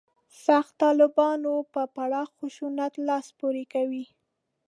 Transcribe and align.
«سخت 0.45 0.73
طالبانو» 0.83 1.53
په 1.73 1.81
پراخ 1.95 2.29
خشونت 2.39 2.93
لاس 3.07 3.25
پورې 3.39 3.63
کوي. 3.73 4.05